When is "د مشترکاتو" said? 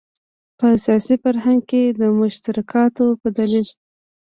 1.99-3.05